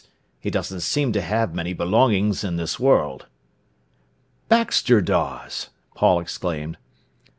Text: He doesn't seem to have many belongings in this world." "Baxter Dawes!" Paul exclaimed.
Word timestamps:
He 0.39 0.49
doesn't 0.49 0.79
seem 0.79 1.11
to 1.13 1.21
have 1.21 1.53
many 1.53 1.73
belongings 1.73 2.43
in 2.43 2.55
this 2.55 2.79
world." 2.79 3.27
"Baxter 4.49 4.99
Dawes!" 4.99 5.69
Paul 5.93 6.19
exclaimed. 6.19 6.79